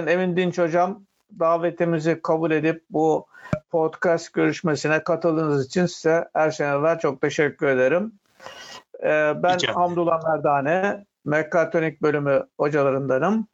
Sayın 0.00 0.20
Emin 0.20 0.36
Dinç 0.36 0.58
Hocam 0.58 1.02
davetimizi 1.38 2.20
kabul 2.22 2.50
edip 2.50 2.82
bu 2.90 3.26
podcast 3.70 4.32
görüşmesine 4.32 5.04
katıldığınız 5.04 5.66
için 5.66 5.86
size 5.86 6.28
her 6.34 6.50
şeyden 6.50 6.98
çok 6.98 7.20
teşekkür 7.20 7.66
ederim. 7.66 8.12
Ee, 9.02 9.32
ben 9.42 9.54
Rica 9.54 9.74
Hamdullah 9.74 10.22
Merdane, 10.24 11.04
Mekatronik 11.24 12.02
bölümü 12.02 12.46
hocalarındanım. 12.58 13.46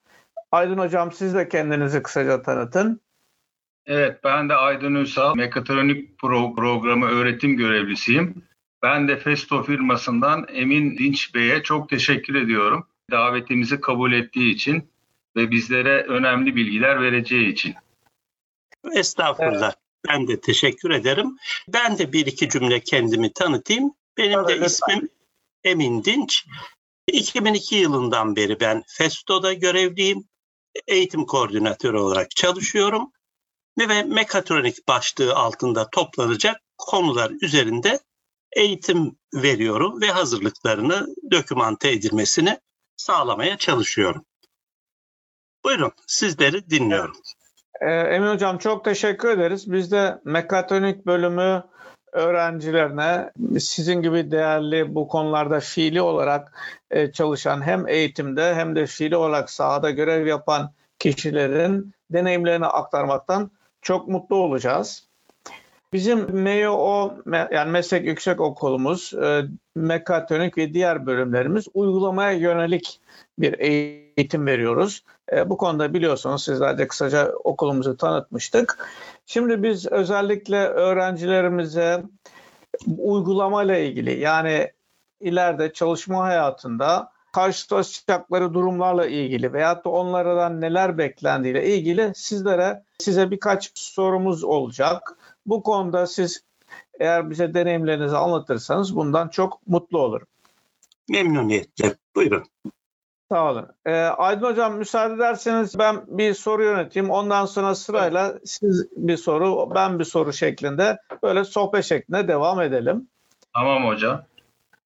Aydın 0.53 0.79
Hocam 0.79 1.12
siz 1.12 1.35
de 1.35 1.48
kendinizi 1.48 2.03
kısaca 2.03 2.43
tanıtın. 2.43 3.01
Evet 3.87 4.25
ben 4.25 4.48
de 4.48 4.55
Aydın 4.55 4.95
Ünsal, 4.95 5.34
Mekatronik 5.34 6.19
Pro 6.19 6.55
Programı 6.55 7.06
öğretim 7.06 7.56
görevlisiyim. 7.56 8.42
Ben 8.83 9.09
de 9.09 9.17
Festo 9.17 9.62
firmasından 9.62 10.47
Emin 10.53 10.98
Dinç 10.98 11.34
Bey'e 11.34 11.62
çok 11.62 11.89
teşekkür 11.89 12.34
ediyorum. 12.34 12.87
Davetimizi 13.11 13.81
kabul 13.81 14.12
ettiği 14.12 14.55
için 14.55 14.89
ve 15.37 15.51
bizlere 15.51 16.03
önemli 16.03 16.57
bilgiler 16.57 17.03
vereceği 17.03 17.53
için. 17.53 17.75
Estağfurullah. 18.93 19.67
Evet. 19.67 19.77
Ben 20.09 20.29
de 20.29 20.41
teşekkür 20.41 20.91
ederim. 20.91 21.37
Ben 21.69 21.99
de 21.99 22.12
bir 22.12 22.27
iki 22.27 22.49
cümle 22.49 22.81
kendimi 22.81 23.33
tanıtayım. 23.33 23.95
Benim 24.17 24.39
evet, 24.39 24.49
de 24.49 24.67
ismim 24.67 25.09
Emin 25.65 26.05
Dinç. 26.05 26.47
2002 27.07 27.77
yılından 27.77 28.37
beri 28.37 28.61
ben 28.61 28.83
Festo'da 28.87 29.53
görevliyim. 29.53 30.25
Eğitim 30.87 31.27
koordinatörü 31.27 31.97
olarak 31.97 32.31
çalışıyorum. 32.31 33.12
Ve 33.79 34.03
mekatronik 34.03 34.89
başlığı 34.89 35.34
altında 35.34 35.91
toplanacak 35.91 36.61
konular 36.78 37.33
üzerinde 37.41 38.00
eğitim 38.53 39.19
veriyorum 39.34 40.00
ve 40.00 40.06
hazırlıklarını 40.06 41.06
dokümante 41.31 41.91
edilmesini 41.91 42.59
sağlamaya 42.97 43.59
çalışıyorum. 43.59 44.25
Buyurun 45.67 45.92
sizleri 46.06 46.70
dinliyorum. 46.70 47.17
Ee, 47.81 47.91
Emin 47.91 48.28
Hocam 48.28 48.59
çok 48.59 48.84
teşekkür 48.84 49.28
ederiz. 49.28 49.72
Biz 49.72 49.92
de 49.92 50.19
mekatronik 50.25 51.06
bölümü 51.06 51.62
öğrencilerine 52.12 53.31
sizin 53.59 54.03
gibi 54.03 54.31
değerli 54.31 54.94
bu 54.94 55.09
konularda 55.09 55.61
fiili 55.61 56.00
olarak 56.00 56.53
e, 56.91 57.12
çalışan 57.12 57.62
hem 57.62 57.89
eğitimde 57.89 58.55
hem 58.55 58.77
de 58.77 58.87
fiili 58.87 59.17
olarak 59.17 59.50
sahada 59.50 59.91
görev 59.91 60.27
yapan 60.27 60.72
kişilerin 60.98 61.92
deneyimlerini 62.11 62.67
aktarmaktan 62.67 63.50
çok 63.83 64.09
mutlu 64.09 64.37
olacağız. 64.37 65.09
Bizim 65.92 66.42
MEO 66.42 67.15
yani 67.51 67.70
meslek 67.70 68.06
yüksek 68.06 68.41
okulumuz, 68.41 69.15
e, 69.15 69.42
mekatronik 69.75 70.59
ve 70.59 70.75
diğer 70.75 71.06
bölümlerimiz 71.06 71.67
uygulamaya 71.75 72.33
yönelik 72.33 73.01
bir 73.39 73.59
eğitim 73.59 74.47
veriyoruz. 74.47 75.05
E, 75.33 75.51
bu 75.51 75.56
konuda 75.56 75.95
biliyorsunuz 75.95 76.45
sizlerce 76.45 76.89
kısaca 76.89 77.33
okulumuzu 77.45 77.97
tanıtmıştık. 77.97 78.89
Şimdi 79.27 79.62
biz 79.62 79.87
özellikle 79.87 80.67
öğrencilerimize 80.67 82.03
uygulama 82.98 83.62
ile 83.62 83.89
ilgili 83.89 84.21
yani 84.21 84.73
ileride 85.21 85.73
çalışma 85.73 86.25
hayatında 86.25 87.12
karşılaşacakları 87.33 88.55
durumlarla 88.55 89.06
ilgili 89.06 89.53
veyahut 89.53 89.84
da 89.84 89.91
onlardan 89.91 90.61
neler 90.61 90.98
beklendiğiyle 90.98 91.67
ilgili 91.67 92.12
sizlere 92.15 92.83
size 92.98 93.31
birkaç 93.31 93.71
sorumuz 93.75 94.45
olacak. 94.45 95.17
Bu 95.47 95.62
konuda 95.62 96.06
siz 96.06 96.42
eğer 97.00 97.30
bize 97.30 97.55
deneyimlerinizi 97.55 98.16
anlatırsanız 98.16 98.97
bundan 98.97 99.28
çok 99.28 99.66
mutlu 99.66 99.98
olurum. 99.98 100.26
Memnuniyetle. 101.09 101.94
Buyurun. 102.15 102.44
Sağ 103.32 103.50
olun. 103.50 103.66
Ee, 103.87 103.93
Aydın 103.93 104.47
Hocam 104.47 104.76
müsaade 104.76 105.15
ederseniz 105.15 105.78
ben 105.78 106.04
bir 106.06 106.34
soru 106.34 106.65
yöneteyim. 106.65 107.10
Ondan 107.10 107.47
sonra 107.47 107.75
sırayla 107.75 108.34
siz 108.44 108.87
bir 108.97 109.16
soru, 109.16 109.75
ben 109.75 109.98
bir 109.98 110.04
soru 110.04 110.32
şeklinde 110.32 110.98
böyle 111.22 111.44
sohbet 111.44 111.84
şeklinde 111.84 112.28
devam 112.28 112.60
edelim. 112.60 113.09
Tamam 113.54 113.87
hocam. 113.87 114.22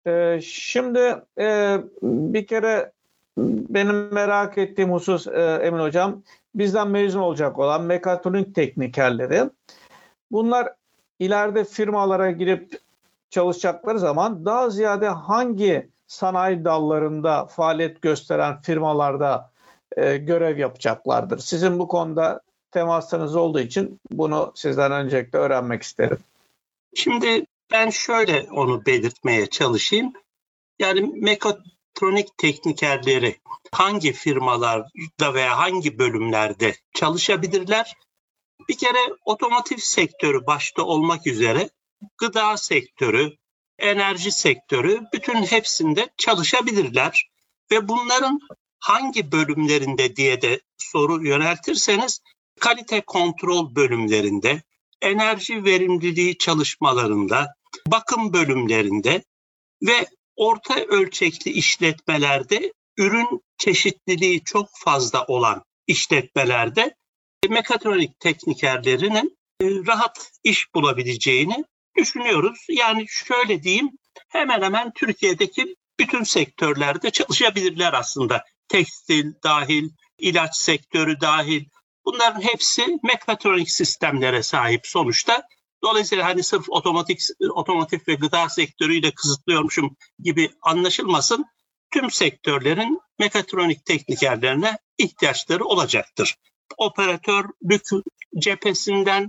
Ee, 0.07 0.41
şimdi 0.43 1.17
e, 1.39 1.79
bir 2.03 2.47
kere 2.47 2.93
benim 3.39 4.15
merak 4.15 4.59
ettiğim 4.59 4.93
husus 4.93 5.27
e, 5.27 5.61
Emin 5.63 5.81
Hocam, 5.81 6.23
bizden 6.55 6.89
mezun 6.89 7.21
olacak 7.21 7.59
olan 7.59 7.83
mekatronik 7.83 8.55
teknikerleri. 8.55 9.51
Bunlar 10.31 10.69
ileride 11.19 11.65
firmalara 11.65 12.31
girip 12.31 12.81
çalışacakları 13.31 13.99
zaman 13.99 14.45
daha 14.45 14.71
ziyade 14.71 15.09
hangi 15.09 15.89
sanayi 16.07 16.65
dallarında 16.65 17.47
faaliyet 17.47 18.03
gösteren 18.03 18.63
firmalarda 18.63 19.51
e, 19.97 20.17
görev 20.17 20.59
yapacaklardır. 20.59 21.39
Sizin 21.39 21.79
bu 21.79 21.89
konuda 21.89 22.41
temasınız 22.71 23.37
olduğu 23.37 23.61
için 23.61 24.01
bunu 24.11 24.53
sizden 24.55 24.93
öncelikle 24.93 25.39
öğrenmek 25.39 25.83
isterim. 25.83 26.19
Şimdi 26.95 27.47
ben 27.73 27.91
şöyle 27.91 28.47
onu 28.53 28.87
belirtmeye 28.87 29.47
çalışayım. 29.47 30.13
Yani 30.79 31.13
mekatronik 31.15 32.39
teknikerleri 32.39 33.37
hangi 33.73 34.13
firmalarda 34.13 35.35
veya 35.35 35.59
hangi 35.59 35.99
bölümlerde 35.99 36.75
çalışabilirler? 36.95 37.97
Bir 38.69 38.79
kere 38.79 38.99
otomotiv 39.25 39.77
sektörü 39.77 40.47
başta 40.47 40.83
olmak 40.83 41.27
üzere 41.27 41.71
gıda 42.19 42.57
sektörü, 42.57 43.37
enerji 43.79 44.33
sektörü 44.33 45.01
bütün 45.13 45.43
hepsinde 45.43 46.09
çalışabilirler. 46.17 47.31
Ve 47.71 47.89
bunların 47.89 48.39
hangi 48.79 49.33
bölümlerinde 49.33 50.17
diye 50.17 50.43
de 50.43 50.61
soru 50.79 51.27
yöneltirseniz 51.27 52.21
kalite 52.61 53.01
kontrol 53.01 53.75
bölümlerinde, 53.75 54.63
enerji 55.03 55.65
verimliliği 55.65 56.39
çalışmalarında, 56.39 57.55
bakım 57.87 58.33
bölümlerinde 58.33 59.25
ve 59.83 60.07
orta 60.37 60.75
ölçekli 60.75 61.51
işletmelerde 61.51 62.73
ürün 62.97 63.41
çeşitliliği 63.59 64.45
çok 64.45 64.69
fazla 64.75 65.25
olan 65.27 65.65
işletmelerde 65.87 66.95
mekatronik 67.49 68.21
teknikerlerinin 68.21 69.39
e, 69.61 69.67
rahat 69.87 70.31
iş 70.45 70.75
bulabileceğini 70.75 71.65
düşünüyoruz. 71.97 72.67
Yani 72.69 73.07
şöyle 73.09 73.63
diyeyim 73.63 73.91
hemen 74.29 74.63
hemen 74.63 74.93
Türkiye'deki 74.93 75.77
bütün 76.01 76.23
sektörlerde 76.23 77.11
çalışabilirler 77.11 77.93
aslında. 77.93 78.45
Tekstil 78.69 79.33
dahil, 79.45 79.91
ilaç 80.19 80.57
sektörü 80.57 81.21
dahil. 81.21 81.65
Bunların 82.05 82.41
hepsi 82.41 82.99
mekatronik 83.03 83.71
sistemlere 83.71 84.43
sahip 84.43 84.87
sonuçta. 84.87 85.43
Dolayısıyla 85.83 86.25
hani 86.25 86.43
sırf 86.43 86.65
otomatik 86.69 87.21
otomotiv 87.51 87.99
ve 88.09 88.15
gıda 88.15 88.49
sektörüyle 88.49 89.11
kısıtlıyormuşum 89.11 89.97
gibi 90.19 90.51
anlaşılmasın. 90.63 91.45
Tüm 91.91 92.11
sektörlerin 92.11 93.01
mekatronik 93.19 93.87
teknikerlerine 93.87 94.79
ihtiyaçları 94.99 95.65
olacaktır. 95.65 96.37
Operatörlük 96.77 97.83
cephesinden, 98.39 99.29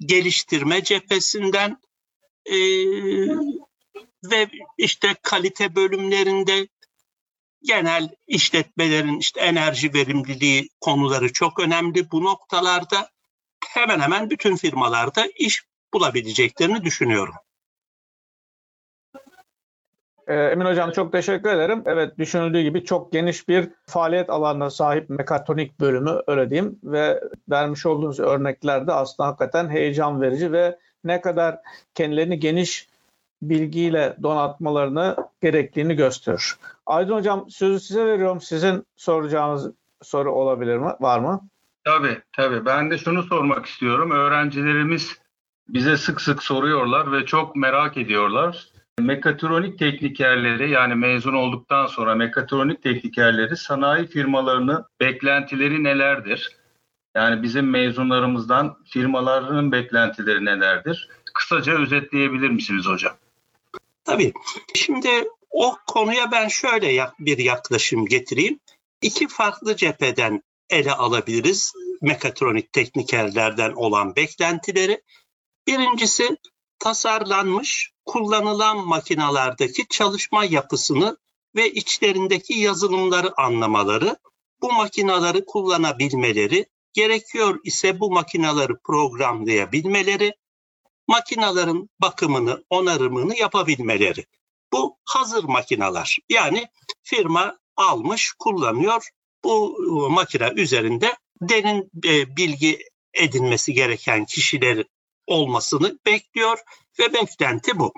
geliştirme 0.00 0.84
cephesinden 0.84 1.76
e, 2.46 2.56
ve 4.24 4.48
işte 4.78 5.14
kalite 5.22 5.76
bölümlerinde 5.76 6.68
genel 7.62 8.08
işletmelerin 8.26 9.18
işte 9.18 9.40
enerji 9.40 9.94
verimliliği 9.94 10.68
konuları 10.80 11.32
çok 11.32 11.60
önemli. 11.60 12.10
Bu 12.10 12.24
noktalarda 12.24 13.10
hemen 13.68 14.00
hemen 14.00 14.30
bütün 14.30 14.56
firmalarda 14.56 15.26
iş 15.36 15.62
bulabileceklerini 15.94 16.84
düşünüyorum. 16.84 17.34
Ee, 20.32 20.34
Emin 20.34 20.64
Hocam 20.64 20.90
çok 20.90 21.12
teşekkür 21.12 21.50
ederim. 21.50 21.82
Evet 21.86 22.18
düşünüldüğü 22.18 22.60
gibi 22.60 22.84
çok 22.84 23.12
geniş 23.12 23.48
bir 23.48 23.68
faaliyet 23.86 24.30
alanına 24.30 24.70
sahip 24.70 25.10
mekatronik 25.10 25.80
bölümü 25.80 26.18
öyle 26.26 26.50
diyeyim 26.50 26.78
ve 26.84 27.20
vermiş 27.50 27.86
olduğunuz 27.86 28.20
örneklerde 28.20 28.92
aslında 28.92 29.28
hakikaten 29.28 29.68
heyecan 29.68 30.20
verici 30.20 30.52
ve 30.52 30.78
ne 31.04 31.20
kadar 31.20 31.58
kendilerini 31.94 32.40
geniş 32.40 32.88
bilgiyle 33.42 34.16
donatmalarını 34.22 35.16
gerektiğini 35.42 35.96
gösterir. 35.96 36.56
Aydın 36.86 37.14
Hocam 37.14 37.50
sözü 37.50 37.80
size 37.80 38.06
veriyorum. 38.06 38.40
Sizin 38.40 38.86
soracağınız 38.96 39.70
soru 40.02 40.32
olabilir 40.32 40.76
mi? 40.76 40.92
Var 41.00 41.18
mı? 41.18 41.40
Tabii 41.84 42.18
tabii. 42.32 42.66
Ben 42.66 42.90
de 42.90 42.98
şunu 42.98 43.22
sormak 43.22 43.66
istiyorum. 43.66 44.10
Öğrencilerimiz 44.10 45.18
bize 45.68 45.96
sık 45.96 46.20
sık 46.20 46.42
soruyorlar 46.42 47.12
ve 47.12 47.26
çok 47.26 47.56
merak 47.56 47.96
ediyorlar. 47.96 48.71
Mekatronik 49.02 49.78
teknikerleri 49.78 50.70
yani 50.70 50.94
mezun 50.94 51.34
olduktan 51.34 51.86
sonra 51.86 52.14
mekatronik 52.14 52.82
teknikerleri 52.82 53.56
sanayi 53.56 54.06
firmalarının 54.06 54.84
beklentileri 55.00 55.84
nelerdir? 55.84 56.56
Yani 57.14 57.42
bizim 57.42 57.70
mezunlarımızdan 57.70 58.78
firmaların 58.84 59.72
beklentileri 59.72 60.44
nelerdir? 60.44 61.08
Kısaca 61.34 61.72
özetleyebilir 61.72 62.50
misiniz 62.50 62.86
hocam? 62.86 63.16
Tabii. 64.04 64.32
Şimdi 64.74 65.08
o 65.50 65.76
konuya 65.86 66.32
ben 66.32 66.48
şöyle 66.48 67.06
bir 67.18 67.38
yaklaşım 67.38 68.06
getireyim. 68.06 68.58
İki 69.02 69.28
farklı 69.28 69.76
cepheden 69.76 70.42
ele 70.70 70.92
alabiliriz 70.92 71.72
mekatronik 72.00 72.72
teknikerlerden 72.72 73.72
olan 73.72 74.16
beklentileri. 74.16 75.02
Birincisi 75.66 76.36
tasarlanmış, 76.78 77.91
kullanılan 78.04 78.86
makinalardaki 78.86 79.86
çalışma 79.88 80.44
yapısını 80.44 81.16
ve 81.56 81.72
içlerindeki 81.72 82.54
yazılımları 82.54 83.40
anlamaları, 83.40 84.16
bu 84.62 84.72
makinaları 84.72 85.44
kullanabilmeleri, 85.44 86.66
gerekiyor 86.92 87.60
ise 87.64 88.00
bu 88.00 88.10
makinaları 88.10 88.78
programlayabilmeleri, 88.84 90.34
makinaların 91.08 91.88
bakımını, 92.00 92.64
onarımını 92.70 93.36
yapabilmeleri. 93.36 94.26
Bu 94.72 94.98
hazır 95.04 95.44
makinalar. 95.44 96.18
Yani 96.28 96.66
firma 97.02 97.58
almış, 97.76 98.32
kullanıyor. 98.38 99.08
Bu 99.44 99.76
e, 99.86 100.12
makine 100.12 100.52
üzerinde 100.56 101.16
derin 101.40 101.90
e, 102.04 102.36
bilgi 102.36 102.78
edinmesi 103.14 103.72
gereken 103.72 104.24
kişiler 104.24 104.84
olmasını 105.26 105.98
bekliyor 106.06 106.58
ve 106.98 107.12
beklenti 107.14 107.78
bu. 107.78 107.92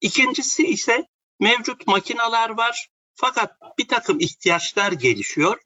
İkincisi 0.00 0.66
ise 0.66 1.06
mevcut 1.40 1.86
makinalar 1.86 2.50
var 2.50 2.88
fakat 3.14 3.78
bir 3.78 3.88
takım 3.88 4.20
ihtiyaçlar 4.20 4.92
gelişiyor. 4.92 5.62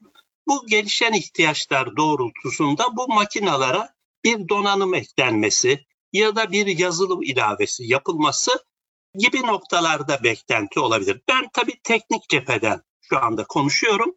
Bu 0.47 0.67
gelişen 0.67 1.13
ihtiyaçlar 1.13 1.97
doğrultusunda 1.97 2.97
bu 2.97 3.07
makinalara 3.07 3.93
bir 4.23 4.49
donanım 4.49 4.93
eklenmesi 4.93 5.85
ya 6.13 6.35
da 6.35 6.51
bir 6.51 6.67
yazılım 6.67 7.23
ilavesi 7.23 7.83
yapılması 7.83 8.65
gibi 9.13 9.41
noktalarda 9.41 10.23
beklenti 10.23 10.79
olabilir. 10.79 11.21
Ben 11.27 11.49
tabii 11.53 11.79
teknik 11.83 12.29
cepheden 12.29 12.81
şu 13.01 13.17
anda 13.19 13.43
konuşuyorum. 13.43 14.15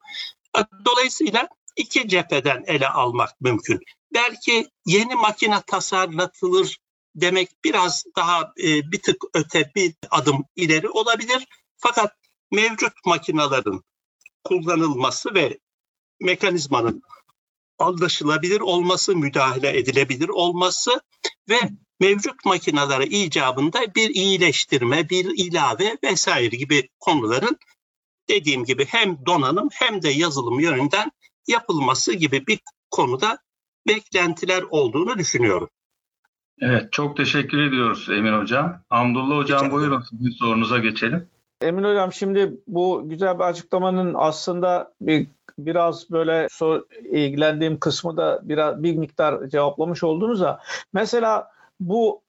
Dolayısıyla 0.85 1.49
iki 1.77 2.09
cepheden 2.09 2.65
ele 2.67 2.89
almak 2.89 3.41
mümkün. 3.41 3.81
Belki 4.15 4.69
yeni 4.87 5.15
makine 5.15 5.63
tasarlatılır 5.67 6.79
demek 7.15 7.65
biraz 7.65 8.05
daha 8.17 8.53
e, 8.59 8.93
bir 8.93 9.03
tık 9.03 9.17
öte 9.35 9.73
bir 9.75 9.95
adım 10.11 10.45
ileri 10.57 10.89
olabilir. 10.89 11.47
Fakat 11.77 12.17
mevcut 12.51 12.93
makinaların 13.07 13.85
kullanılması 14.45 15.35
ve 15.35 15.59
mekanizmanın 16.21 17.03
anlaşılabilir 17.79 18.61
olması, 18.61 19.17
müdahale 19.17 19.79
edilebilir 19.79 20.29
olması 20.29 21.01
ve 21.49 21.61
mevcut 22.01 22.45
makinalara 22.45 23.05
icabında 23.05 23.95
bir 23.95 24.11
iyileştirme, 24.11 25.09
bir 25.11 25.25
ilave 25.25 25.99
vesaire 26.05 26.57
gibi 26.57 26.89
konuların 27.01 27.59
dediğim 28.29 28.65
gibi 28.65 28.85
hem 28.85 29.27
donanım 29.27 29.69
hem 29.73 30.03
de 30.03 30.09
yazılım 30.09 30.61
yönünden 30.61 31.13
yapılması 31.47 32.13
gibi 32.13 32.47
bir 32.47 32.61
konuda 32.91 33.39
beklentiler 33.89 34.63
olduğunu 34.71 35.19
düşünüyorum. 35.19 35.69
Evet, 36.61 36.93
çok 36.93 37.17
teşekkür 37.17 37.59
ediyoruz 37.59 38.09
Emin 38.11 38.41
Hocam. 38.41 38.81
Hamdullah 38.91 39.37
Hocam 39.37 39.71
buyurun 39.71 40.01
sizin 40.11 40.31
sorunuza 40.31 40.79
geçelim. 40.79 41.29
Emin 41.63 41.85
Hocam 41.85 42.13
şimdi 42.13 42.57
bu 42.67 43.03
güzel 43.05 43.39
bir 43.39 43.45
açıklamanın 43.45 44.15
aslında 44.17 44.93
bir 45.01 45.27
biraz 45.59 46.11
böyle 46.11 46.49
sor, 46.51 46.83
ilgilendiğim 47.05 47.79
kısmı 47.79 48.17
da 48.17 48.41
biraz 48.43 48.83
bir 48.83 48.97
miktar 48.97 49.49
cevaplamış 49.49 50.05
oldunuz 50.05 50.41
da 50.41 50.61
mesela 50.93 51.51
bu 51.81 52.23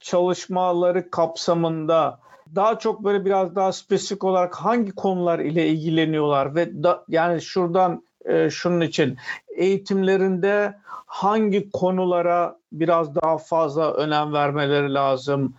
çalışmaları 0.00 1.10
kapsamında 1.10 2.20
daha 2.54 2.78
çok 2.78 3.04
böyle 3.04 3.24
biraz 3.24 3.56
daha 3.56 3.72
spesifik 3.72 4.24
olarak 4.24 4.54
hangi 4.54 4.92
konular 4.92 5.38
ile 5.38 5.68
ilgileniyorlar 5.68 6.54
ve 6.54 6.82
da, 6.82 7.04
yani 7.08 7.42
şuradan 7.42 8.02
e, 8.24 8.50
şunun 8.50 8.80
için 8.80 9.16
eğitimlerinde 9.56 10.74
hangi 11.06 11.70
konulara 11.70 12.58
biraz 12.72 13.14
daha 13.14 13.38
fazla 13.38 13.92
önem 13.92 14.32
vermeleri 14.32 14.94
lazım 14.94 15.54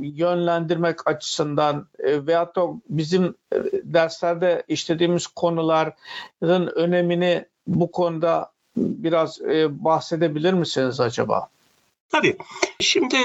yönlendirmek 0.00 1.08
açısından 1.08 1.86
e, 1.98 2.26
veyahut 2.26 2.56
da 2.56 2.66
bizim 2.88 3.24
e, 3.24 3.56
derslerde 3.82 4.62
işlediğimiz 4.68 5.26
konuların 5.26 6.66
önemini 6.74 7.44
bu 7.66 7.90
konuda 7.92 8.52
biraz 8.76 9.40
e, 9.40 9.84
bahsedebilir 9.84 10.52
misiniz 10.52 11.00
acaba? 11.00 11.48
Tabii. 12.08 12.36
Şimdi 12.80 13.16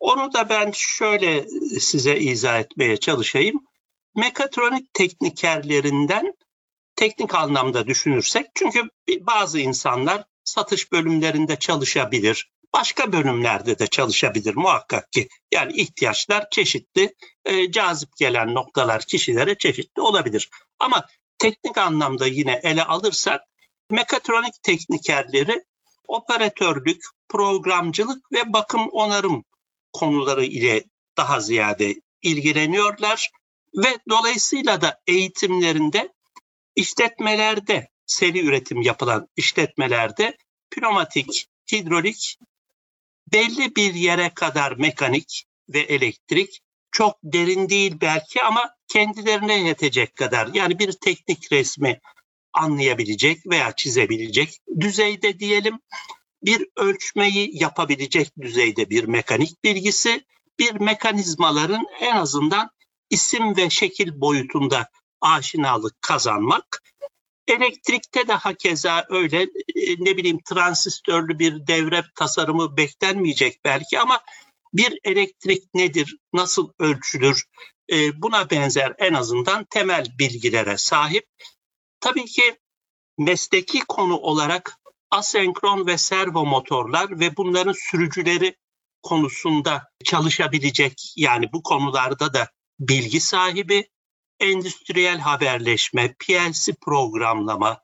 onu 0.00 0.32
da 0.32 0.48
ben 0.48 0.70
şöyle 0.74 1.48
size 1.80 2.16
izah 2.16 2.60
etmeye 2.60 2.96
çalışayım. 2.96 3.64
Mekatronik 4.16 4.94
teknikerlerinden 4.94 6.34
teknik 6.96 7.34
anlamda 7.34 7.86
düşünürsek 7.86 8.46
çünkü 8.54 8.82
bazı 9.20 9.60
insanlar 9.60 10.24
satış 10.44 10.92
bölümlerinde 10.92 11.56
çalışabilir, 11.56 12.50
başka 12.72 13.12
bölümlerde 13.12 13.78
de 13.78 13.86
çalışabilir 13.86 14.56
muhakkak 14.56 15.12
ki. 15.12 15.28
Yani 15.54 15.72
ihtiyaçlar 15.72 16.50
çeşitli, 16.50 17.14
e, 17.44 17.70
cazip 17.70 18.16
gelen 18.18 18.54
noktalar 18.54 19.02
kişilere 19.02 19.58
çeşitli 19.58 20.02
olabilir. 20.02 20.50
Ama 20.78 21.06
teknik 21.38 21.78
anlamda 21.78 22.26
yine 22.26 22.60
ele 22.62 22.84
alırsak 22.84 23.40
mekatronik 23.90 24.62
teknikerleri 24.62 25.64
operatörlük, 26.08 27.02
programcılık 27.28 28.32
ve 28.32 28.52
bakım 28.52 28.88
onarım 28.88 29.44
konuları 29.92 30.44
ile 30.44 30.84
daha 31.16 31.40
ziyade 31.40 31.94
ilgileniyorlar 32.22 33.30
ve 33.74 33.98
dolayısıyla 34.08 34.80
da 34.80 35.00
eğitimlerinde 35.06 36.15
işletmelerde 36.76 37.88
seri 38.06 38.46
üretim 38.46 38.82
yapılan 38.82 39.28
işletmelerde 39.36 40.36
pneumatik, 40.70 41.46
hidrolik 41.72 42.38
belli 43.32 43.76
bir 43.76 43.94
yere 43.94 44.34
kadar 44.34 44.72
mekanik 44.72 45.44
ve 45.68 45.78
elektrik 45.78 46.60
çok 46.92 47.18
derin 47.22 47.68
değil 47.68 47.94
belki 48.00 48.42
ama 48.42 48.70
kendilerine 48.88 49.58
yetecek 49.58 50.16
kadar 50.16 50.54
yani 50.54 50.78
bir 50.78 50.92
teknik 50.92 51.52
resmi 51.52 52.00
anlayabilecek 52.52 53.46
veya 53.46 53.72
çizebilecek 53.76 54.60
düzeyde 54.80 55.38
diyelim. 55.38 55.80
Bir 56.42 56.66
ölçmeyi 56.76 57.62
yapabilecek 57.62 58.32
düzeyde 58.40 58.90
bir 58.90 59.04
mekanik 59.04 59.64
bilgisi, 59.64 60.24
bir 60.58 60.72
mekanizmaların 60.72 61.84
en 62.00 62.16
azından 62.16 62.70
isim 63.10 63.56
ve 63.56 63.70
şekil 63.70 64.20
boyutunda 64.20 64.88
aşinalık 65.34 66.02
kazanmak. 66.02 66.82
Elektrikte 67.46 68.28
de 68.28 68.32
hakeza 68.32 69.06
öyle 69.08 69.42
e, 69.42 69.94
ne 69.98 70.16
bileyim 70.16 70.38
transistörlü 70.44 71.38
bir 71.38 71.66
devre 71.66 72.04
tasarımı 72.14 72.76
beklenmeyecek 72.76 73.64
belki 73.64 74.00
ama 74.00 74.20
bir 74.72 74.98
elektrik 75.04 75.74
nedir, 75.74 76.16
nasıl 76.32 76.72
ölçülür 76.78 77.44
e, 77.92 78.22
buna 78.22 78.50
benzer 78.50 78.94
en 78.98 79.14
azından 79.14 79.66
temel 79.70 80.06
bilgilere 80.18 80.78
sahip. 80.78 81.26
Tabii 82.00 82.24
ki 82.24 82.56
mesleki 83.18 83.80
konu 83.80 84.16
olarak 84.16 84.78
asenkron 85.10 85.86
ve 85.86 85.98
servo 85.98 86.46
motorlar 86.46 87.20
ve 87.20 87.36
bunların 87.36 87.74
sürücüleri 87.90 88.56
konusunda 89.02 89.88
çalışabilecek 90.04 91.12
yani 91.16 91.52
bu 91.52 91.62
konularda 91.62 92.34
da 92.34 92.50
bilgi 92.80 93.20
sahibi 93.20 93.88
endüstriyel 94.40 95.18
haberleşme, 95.18 96.14
PLC 96.18 96.72
programlama, 96.80 97.80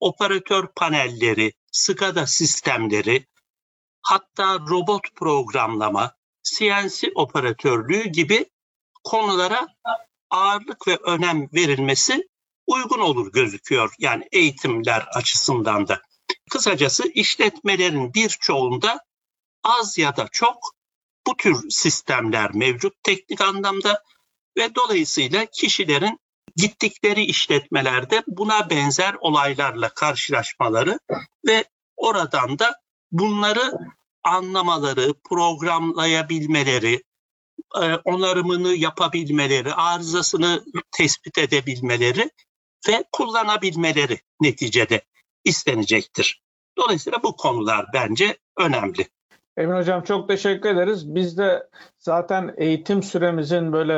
operatör 0.00 0.66
panelleri, 0.76 1.52
SCADA 1.72 2.26
sistemleri, 2.26 3.26
hatta 4.02 4.58
robot 4.58 5.14
programlama, 5.16 6.16
CNC 6.42 7.12
operatörlüğü 7.14 8.08
gibi 8.08 8.46
konulara 9.04 9.68
ağırlık 10.30 10.88
ve 10.88 10.96
önem 10.96 11.48
verilmesi 11.54 12.28
uygun 12.66 12.98
olur 12.98 13.32
gözüküyor. 13.32 13.94
Yani 13.98 14.28
eğitimler 14.32 15.06
açısından 15.14 15.88
da. 15.88 16.02
Kısacası 16.50 17.08
işletmelerin 17.08 18.14
birçoğunda 18.14 19.00
az 19.62 19.98
ya 19.98 20.16
da 20.16 20.28
çok 20.32 20.56
bu 21.26 21.36
tür 21.36 21.70
sistemler 21.70 22.54
mevcut 22.54 22.94
teknik 23.02 23.40
anlamda 23.40 24.02
ve 24.56 24.74
dolayısıyla 24.74 25.46
kişilerin 25.46 26.18
gittikleri 26.56 27.24
işletmelerde 27.24 28.22
buna 28.26 28.70
benzer 28.70 29.16
olaylarla 29.20 29.88
karşılaşmaları 29.88 30.98
ve 31.46 31.64
oradan 31.96 32.58
da 32.58 32.80
bunları 33.12 33.72
anlamaları, 34.22 35.14
programlayabilmeleri, 35.28 37.02
e, 37.82 37.94
onarımını 38.04 38.74
yapabilmeleri, 38.74 39.74
arızasını 39.74 40.64
tespit 40.90 41.38
edebilmeleri 41.38 42.30
ve 42.88 43.04
kullanabilmeleri 43.12 44.20
neticede 44.40 45.04
istenecektir. 45.44 46.42
Dolayısıyla 46.76 47.22
bu 47.22 47.36
konular 47.36 47.86
bence 47.94 48.38
önemli. 48.58 49.08
Emin 49.56 49.76
Hocam 49.76 50.02
çok 50.02 50.28
teşekkür 50.28 50.68
ederiz. 50.68 51.14
Biz 51.14 51.38
de 51.38 51.68
zaten 51.98 52.54
eğitim 52.56 53.02
süremizin 53.02 53.72
böyle 53.72 53.94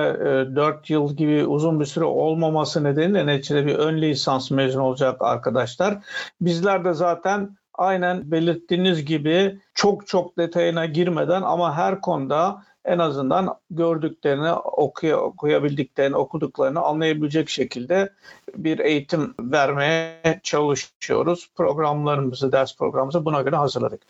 e, 0.51 0.57
4 0.57 0.91
yıl 0.91 1.17
gibi 1.17 1.47
uzun 1.47 1.81
bir 1.81 1.85
süre 1.85 2.05
olmaması 2.05 2.85
nedeniyle 2.85 3.27
neticede 3.27 3.67
bir 3.67 3.75
ön 3.75 4.03
lisans 4.03 4.51
mezun 4.51 4.81
olacak 4.81 5.17
arkadaşlar. 5.21 5.99
Bizler 6.41 6.85
de 6.85 6.93
zaten 6.93 7.57
aynen 7.75 8.31
belirttiğiniz 8.31 9.05
gibi 9.05 9.61
çok 9.75 10.07
çok 10.07 10.39
detayına 10.39 10.87
girmeden 10.87 11.43
ama 11.43 11.77
her 11.77 12.01
konuda 12.01 12.63
en 12.85 12.99
azından 12.99 13.59
gördüklerini, 13.71 14.53
okuy 14.53 15.15
okuyabildiklerini, 15.15 16.17
okuduklarını 16.17 16.81
anlayabilecek 16.81 17.49
şekilde 17.49 18.13
bir 18.57 18.79
eğitim 18.79 19.35
vermeye 19.41 20.41
çalışıyoruz. 20.43 21.51
Programlarımızı, 21.57 22.53
ders 22.53 22.77
programımızı 22.77 23.25
buna 23.25 23.43
göre 23.43 23.57
hazırladık. 23.57 24.03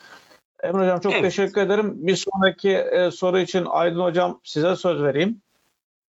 Emre 0.63 0.83
Hocam 0.83 1.01
çok 1.01 1.13
evet. 1.13 1.23
teşekkür 1.23 1.61
ederim. 1.61 1.93
Bir 1.95 2.17
sonraki 2.17 2.71
e, 2.71 3.11
soru 3.11 3.39
için 3.39 3.65
Aydın 3.71 4.01
Hocam 4.01 4.41
size 4.45 4.77
söz 4.77 5.03
vereyim. 5.03 5.41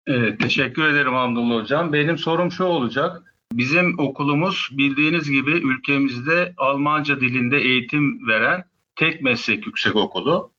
Evet, 0.06 0.40
teşekkür 0.40 0.84
ederim 0.84 1.14
Hamdullah 1.14 1.62
Hocam. 1.62 1.92
Benim 1.92 2.18
sorum 2.18 2.52
şu 2.52 2.64
olacak. 2.64 3.22
Bizim 3.52 3.98
okulumuz 3.98 4.68
bildiğiniz 4.72 5.30
gibi 5.30 5.50
ülkemizde 5.50 6.54
Almanca 6.56 7.20
dilinde 7.20 7.58
eğitim 7.58 8.28
veren 8.28 8.64
tek 8.96 9.22
meslek 9.22 9.66
yüksek 9.66 9.96
okulu. 9.96 10.50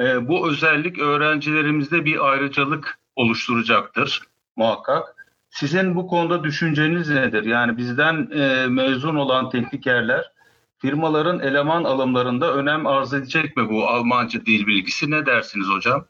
E, 0.00 0.28
bu 0.28 0.48
özellik 0.48 0.98
öğrencilerimizde 0.98 2.04
bir 2.04 2.28
ayrıcalık 2.28 2.98
oluşturacaktır 3.16 4.22
muhakkak. 4.56 5.26
Sizin 5.50 5.96
bu 5.96 6.06
konuda 6.06 6.44
düşünceniz 6.44 7.10
nedir? 7.10 7.44
Yani 7.44 7.76
bizden 7.76 8.30
e, 8.34 8.66
mezun 8.66 9.16
olan 9.16 9.50
teknikerler 9.50 10.32
firmaların 10.78 11.40
eleman 11.40 11.84
alımlarında 11.84 12.54
önem 12.54 12.86
arz 12.86 13.14
edecek 13.14 13.56
mi 13.56 13.68
bu 13.68 13.88
Almanca 13.88 14.46
dil 14.46 14.66
bilgisi? 14.66 15.10
Ne 15.10 15.26
dersiniz 15.26 15.66
hocam? 15.68 16.06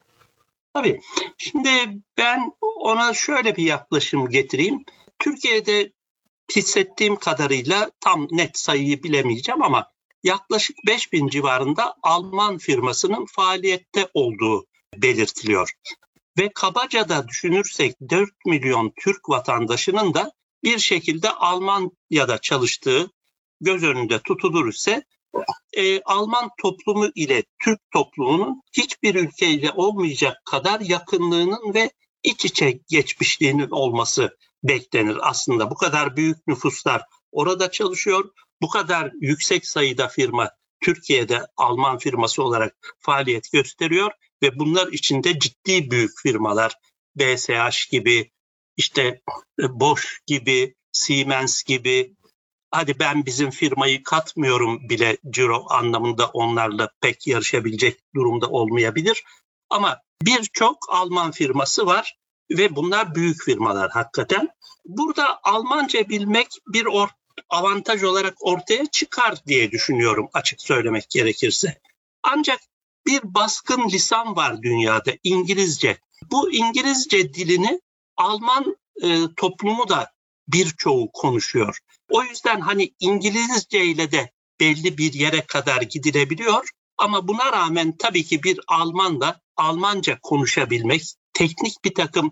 Tabii. 0.73 0.99
Şimdi 1.37 1.69
ben 2.17 2.51
ona 2.61 3.13
şöyle 3.13 3.55
bir 3.55 3.63
yaklaşım 3.63 4.29
getireyim. 4.29 4.83
Türkiye'de 5.19 5.91
hissettiğim 6.55 7.15
kadarıyla 7.15 7.91
tam 7.99 8.27
net 8.31 8.57
sayıyı 8.57 9.03
bilemeyeceğim 9.03 9.63
ama 9.63 9.91
yaklaşık 10.23 10.77
5000 10.87 11.27
civarında 11.27 11.95
Alman 12.03 12.57
firmasının 12.57 13.25
faaliyette 13.25 14.09
olduğu 14.13 14.65
belirtiliyor. 14.97 15.71
Ve 16.39 16.49
kabaca 16.55 17.09
da 17.09 17.27
düşünürsek 17.27 17.95
4 18.09 18.29
milyon 18.45 18.93
Türk 19.03 19.29
vatandaşının 19.29 20.13
da 20.13 20.31
bir 20.63 20.79
şekilde 20.79 21.29
Almanya'da 21.29 22.37
çalıştığı 22.41 23.11
göz 23.61 23.83
önünde 23.83 24.19
tutulur 24.19 24.69
ise 24.69 25.03
e, 25.73 26.01
Alman 26.01 26.49
toplumu 26.61 27.09
ile 27.15 27.43
Türk 27.63 27.79
toplumunun 27.93 28.61
hiçbir 28.77 29.15
ülkeyle 29.15 29.71
olmayacak 29.71 30.37
kadar 30.45 30.79
yakınlığının 30.79 31.73
ve 31.73 31.91
iç 32.23 32.45
içe 32.45 32.79
geçmişliğinin 32.89 33.69
olması 33.69 34.37
beklenir 34.63 35.29
aslında. 35.29 35.71
Bu 35.71 35.75
kadar 35.75 36.17
büyük 36.17 36.47
nüfuslar 36.47 37.01
orada 37.31 37.71
çalışıyor. 37.71 38.29
Bu 38.61 38.69
kadar 38.69 39.11
yüksek 39.21 39.67
sayıda 39.67 40.07
firma 40.07 40.49
Türkiye'de 40.81 41.41
Alman 41.57 41.97
firması 41.97 42.43
olarak 42.43 42.95
faaliyet 42.99 43.51
gösteriyor 43.51 44.11
ve 44.43 44.59
bunlar 44.59 44.87
içinde 44.87 45.39
ciddi 45.39 45.91
büyük 45.91 46.11
firmalar 46.23 46.73
BSH 47.15 47.91
gibi 47.91 48.31
işte 48.77 49.21
e, 49.59 49.79
Bosch 49.79 50.07
gibi 50.25 50.75
Siemens 50.91 51.63
gibi 51.63 52.15
hadi 52.71 52.99
ben 52.99 53.25
bizim 53.25 53.49
firmayı 53.49 54.03
katmıyorum 54.03 54.89
bile 54.89 55.17
ciro 55.29 55.65
anlamında 55.69 56.27
onlarla 56.27 56.89
pek 57.01 57.27
yarışabilecek 57.27 57.99
durumda 58.15 58.47
olmayabilir. 58.49 59.23
Ama 59.69 60.01
birçok 60.21 60.77
Alman 60.89 61.31
firması 61.31 61.85
var 61.85 62.17
ve 62.51 62.75
bunlar 62.75 63.15
büyük 63.15 63.43
firmalar 63.43 63.91
hakikaten. 63.91 64.49
Burada 64.85 65.39
Almanca 65.43 66.09
bilmek 66.09 66.47
bir 66.67 66.85
or 66.85 67.07
avantaj 67.49 68.03
olarak 68.03 68.33
ortaya 68.39 68.85
çıkar 68.85 69.45
diye 69.47 69.71
düşünüyorum 69.71 70.29
açık 70.33 70.61
söylemek 70.61 71.09
gerekirse. 71.09 71.81
Ancak 72.23 72.59
bir 73.07 73.21
baskın 73.23 73.89
lisan 73.89 74.35
var 74.35 74.61
dünyada 74.61 75.11
İngilizce. 75.23 75.97
Bu 76.31 76.51
İngilizce 76.51 77.33
dilini 77.33 77.81
Alman 78.17 78.77
e, 79.03 79.19
toplumu 79.37 79.89
da 79.89 80.11
birçoğu 80.53 81.11
konuşuyor. 81.11 81.77
O 82.09 82.23
yüzden 82.23 82.59
hani 82.61 82.91
İngilizce 82.99 83.85
ile 83.85 84.11
de 84.11 84.31
belli 84.59 84.97
bir 84.97 85.13
yere 85.13 85.41
kadar 85.41 85.81
gidilebiliyor 85.81 86.69
ama 86.97 87.27
buna 87.27 87.51
rağmen 87.51 87.97
tabii 87.97 88.23
ki 88.23 88.43
bir 88.43 88.59
Alman 88.67 89.21
da 89.21 89.41
Almanca 89.57 90.19
konuşabilmek, 90.21 91.01
teknik 91.33 91.73
bir 91.85 91.93
takım 91.93 92.31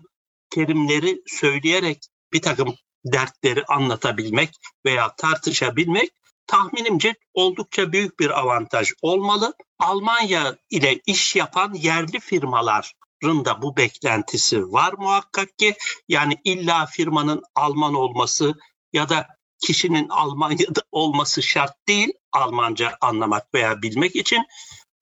terimleri 0.50 1.22
söyleyerek 1.26 1.98
bir 2.32 2.42
takım 2.42 2.74
dertleri 3.04 3.64
anlatabilmek 3.64 4.50
veya 4.86 5.14
tartışabilmek 5.16 6.10
tahminimce 6.46 7.14
oldukça 7.34 7.92
büyük 7.92 8.20
bir 8.20 8.38
avantaj 8.40 8.92
olmalı. 9.02 9.54
Almanya 9.78 10.56
ile 10.70 11.00
iş 11.06 11.36
yapan 11.36 11.74
yerli 11.74 12.20
firmaların 12.20 12.90
da 13.22 13.62
bu 13.62 13.76
beklentisi 13.76 14.72
var 14.72 14.92
muhakkak 14.98 15.58
ki. 15.58 15.74
Yani 16.08 16.40
illa 16.44 16.86
firmanın 16.86 17.42
Alman 17.54 17.94
olması 17.94 18.54
ya 18.92 19.08
da 19.08 19.26
kişinin 19.58 20.08
Almanya'da 20.08 20.82
olması 20.92 21.42
şart 21.42 21.88
değil 21.88 22.12
Almanca 22.32 22.96
anlamak 23.00 23.54
veya 23.54 23.82
bilmek 23.82 24.16
için. 24.16 24.42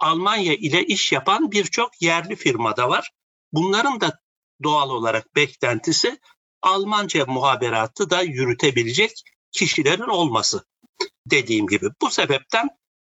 Almanya 0.00 0.54
ile 0.54 0.84
iş 0.84 1.12
yapan 1.12 1.52
birçok 1.52 2.02
yerli 2.02 2.36
firmada 2.36 2.88
var. 2.88 3.10
Bunların 3.52 4.00
da 4.00 4.20
doğal 4.62 4.90
olarak 4.90 5.36
beklentisi 5.36 6.20
Almanca 6.62 7.26
muhaberatı 7.26 8.10
da 8.10 8.22
yürütebilecek 8.22 9.22
kişilerin 9.52 10.08
olması. 10.08 10.64
Dediğim 11.26 11.66
gibi 11.66 11.90
bu 12.02 12.10
sebepten 12.10 12.68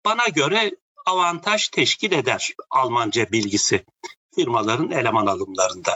bana 0.05 0.29
göre 0.29 0.71
avantaj 1.07 1.69
teşkil 1.69 2.13
eder 2.13 2.53
Almanca 2.71 3.33
bilgisi 3.33 3.85
firmaların 4.35 4.91
eleman 4.91 5.27
alımlarında. 5.27 5.91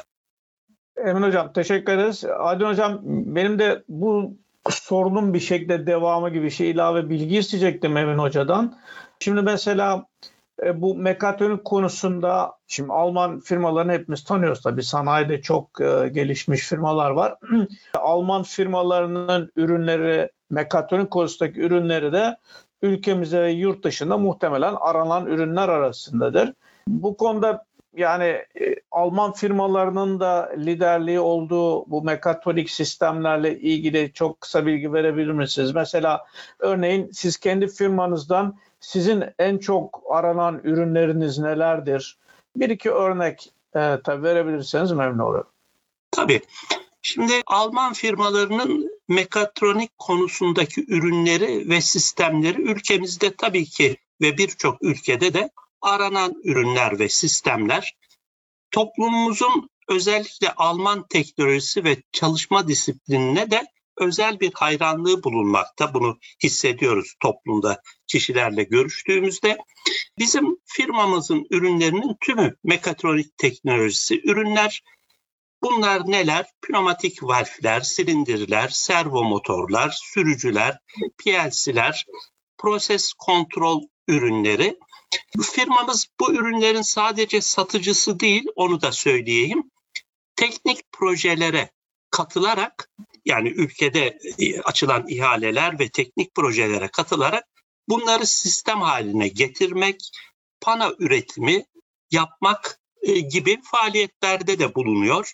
Emin 0.96 1.22
Hocam 1.22 1.52
teşekkür 1.52 1.92
ederiz. 1.92 2.24
Adil 2.38 2.64
Hocam 2.64 3.00
benim 3.04 3.58
de 3.58 3.84
bu 3.88 4.36
sorunun 4.70 5.34
bir 5.34 5.40
şekilde 5.40 5.86
devamı 5.86 6.30
gibi 6.30 6.50
şey 6.50 6.70
ilave 6.70 7.10
bilgi 7.10 7.38
isteyecektim 7.38 7.96
Emin 7.96 8.18
Hoca'dan. 8.18 8.78
Şimdi 9.20 9.42
mesela 9.42 10.06
e, 10.62 10.82
bu 10.82 10.94
mekatronik 10.94 11.64
konusunda 11.64 12.52
şimdi 12.66 12.92
Alman 12.92 13.40
firmalarını 13.40 13.92
hepimiz 13.92 14.24
tanıyoruz 14.24 14.62
tabii 14.62 14.82
sanayide 14.82 15.42
çok 15.42 15.80
e, 15.80 16.08
gelişmiş 16.08 16.60
firmalar 16.60 17.10
var. 17.10 17.34
Alman 17.94 18.42
firmalarının 18.42 19.52
ürünleri 19.56 20.30
mekatronik 20.50 21.10
konusundaki 21.10 21.60
ürünleri 21.60 22.12
de 22.12 22.36
ülkemize 22.82 23.42
ve 23.42 23.50
yurt 23.50 23.84
dışında 23.84 24.18
muhtemelen 24.18 24.74
aranan 24.80 25.26
ürünler 25.26 25.68
arasındadır. 25.68 26.52
Bu 26.88 27.16
konuda 27.16 27.64
yani 27.96 28.24
e, 28.60 28.76
Alman 28.90 29.32
firmalarının 29.32 30.20
da 30.20 30.52
liderliği 30.56 31.20
olduğu 31.20 31.90
bu 31.90 32.02
mekatronik 32.02 32.70
sistemlerle 32.70 33.58
ilgili 33.58 34.12
çok 34.12 34.40
kısa 34.40 34.66
bilgi 34.66 34.92
verebilir 34.92 35.32
misiniz? 35.32 35.74
Mesela 35.74 36.26
örneğin 36.58 37.10
siz 37.12 37.36
kendi 37.36 37.68
firmanızdan 37.68 38.58
sizin 38.80 39.24
en 39.38 39.58
çok 39.58 40.02
aranan 40.10 40.60
ürünleriniz 40.64 41.38
nelerdir? 41.38 42.18
Bir 42.56 42.70
iki 42.70 42.90
örnek 42.90 43.52
e, 43.76 43.98
tabii 44.04 44.22
verebilirseniz 44.22 44.92
memnun 44.92 45.18
olurum. 45.18 45.46
Tabii. 46.10 46.40
Şimdi 47.02 47.32
Alman 47.46 47.92
firmalarının 47.92 48.90
mekatronik 49.08 49.98
konusundaki 49.98 50.84
ürünleri 50.88 51.68
ve 51.68 51.80
sistemleri 51.80 52.62
ülkemizde 52.62 53.34
tabii 53.34 53.64
ki 53.64 53.96
ve 54.20 54.38
birçok 54.38 54.82
ülkede 54.82 55.34
de 55.34 55.50
aranan 55.82 56.34
ürünler 56.44 56.98
ve 56.98 57.08
sistemler 57.08 57.96
toplumumuzun 58.70 59.70
özellikle 59.88 60.52
Alman 60.52 61.06
teknolojisi 61.08 61.84
ve 61.84 62.02
çalışma 62.12 62.68
disiplinine 62.68 63.50
de 63.50 63.66
özel 63.98 64.40
bir 64.40 64.52
hayranlığı 64.54 65.24
bulunmakta. 65.24 65.94
Bunu 65.94 66.18
hissediyoruz 66.42 67.14
toplumda 67.20 67.82
kişilerle 68.06 68.64
görüştüğümüzde. 68.64 69.58
Bizim 70.18 70.56
firmamızın 70.64 71.46
ürünlerinin 71.50 72.16
tümü 72.20 72.56
mekatronik 72.64 73.38
teknolojisi 73.38 74.20
ürünler. 74.24 74.82
Bunlar 75.62 76.10
neler? 76.10 76.46
Pneumatik 76.62 77.22
valfler, 77.22 77.80
silindirler, 77.80 78.68
servo 78.68 79.24
motorlar, 79.24 79.98
sürücüler, 80.02 80.78
PLC'ler, 81.18 82.06
proses 82.58 83.12
kontrol 83.12 83.82
ürünleri. 84.08 84.78
Firmamız 85.42 86.06
bu 86.20 86.32
ürünlerin 86.32 86.82
sadece 86.82 87.40
satıcısı 87.40 88.20
değil, 88.20 88.44
onu 88.56 88.82
da 88.82 88.92
söyleyeyim. 88.92 89.70
Teknik 90.36 90.92
projelere 90.92 91.70
katılarak 92.10 92.90
yani 93.24 93.48
ülkede 93.48 94.18
e, 94.38 94.60
açılan 94.60 95.08
ihaleler 95.08 95.78
ve 95.78 95.88
teknik 95.88 96.34
projelere 96.34 96.88
katılarak 96.88 97.44
bunları 97.88 98.26
sistem 98.26 98.80
haline 98.80 99.28
getirmek, 99.28 100.00
kapana 100.66 100.92
üretimi 100.98 101.64
yapmak 102.10 102.80
e, 103.02 103.20
gibi 103.20 103.60
faaliyetlerde 103.62 104.58
de 104.58 104.74
bulunuyor. 104.74 105.32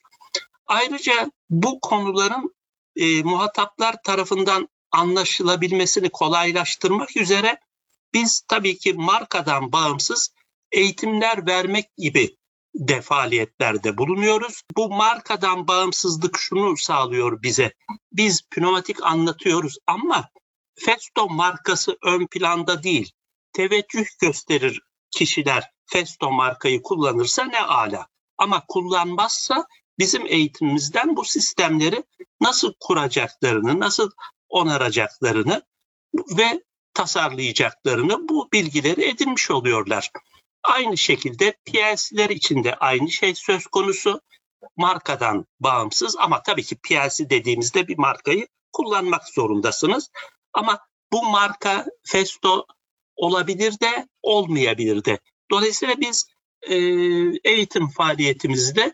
Ayrıca 0.66 1.30
bu 1.50 1.80
konuların 1.80 2.54
e, 2.96 3.22
muhataplar 3.22 4.02
tarafından 4.04 4.68
anlaşılabilmesini 4.90 6.10
kolaylaştırmak 6.10 7.16
üzere 7.16 7.60
biz 8.14 8.42
tabii 8.48 8.78
ki 8.78 8.92
markadan 8.92 9.72
bağımsız 9.72 10.34
eğitimler 10.72 11.46
vermek 11.46 11.96
gibi 11.96 12.36
de 12.74 13.00
faaliyetlerde 13.00 13.98
bulunuyoruz. 13.98 14.62
Bu 14.76 14.88
markadan 14.88 15.68
bağımsızlık 15.68 16.38
şunu 16.38 16.76
sağlıyor 16.76 17.42
bize. 17.42 17.72
Biz 18.12 18.42
pneumatik 18.50 19.02
anlatıyoruz 19.02 19.78
ama 19.86 20.28
Festo 20.74 21.28
markası 21.28 21.96
ön 22.02 22.26
planda 22.26 22.82
değil. 22.82 23.12
Teveccüh 23.52 24.06
gösterir 24.20 24.80
kişiler 25.10 25.70
Festo 25.86 26.30
markayı 26.30 26.82
kullanırsa 26.82 27.44
ne 27.44 27.60
ala. 27.60 28.06
Ama 28.38 28.64
kullanmazsa 28.68 29.66
bizim 29.98 30.26
eğitimimizden 30.26 31.16
bu 31.16 31.24
sistemleri 31.24 32.04
nasıl 32.40 32.72
kuracaklarını, 32.80 33.80
nasıl 33.80 34.10
onaracaklarını 34.48 35.62
ve 36.14 36.62
tasarlayacaklarını 36.94 38.28
bu 38.28 38.48
bilgileri 38.52 39.04
edinmiş 39.08 39.50
oluyorlar. 39.50 40.10
Aynı 40.62 40.96
şekilde 40.96 41.56
PLC'ler 41.64 42.30
için 42.30 42.64
de 42.64 42.74
aynı 42.74 43.10
şey 43.10 43.34
söz 43.34 43.66
konusu. 43.66 44.20
Markadan 44.76 45.46
bağımsız 45.60 46.16
ama 46.16 46.42
tabii 46.42 46.62
ki 46.62 46.76
PLC 46.76 47.30
dediğimizde 47.30 47.88
bir 47.88 47.98
markayı 47.98 48.46
kullanmak 48.72 49.28
zorundasınız. 49.28 50.10
Ama 50.52 50.78
bu 51.12 51.22
marka 51.22 51.86
Festo 52.04 52.66
olabilir 53.16 53.80
de 53.80 54.08
olmayabilir 54.22 55.04
de. 55.04 55.18
Dolayısıyla 55.50 55.94
biz 56.00 56.26
e, 56.62 56.76
eğitim 57.44 57.88
faaliyetimizde 57.88 58.92